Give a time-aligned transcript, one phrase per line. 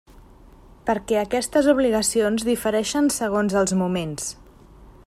[0.89, 4.35] Perquè aquestes obligacions difereixen segons els moments.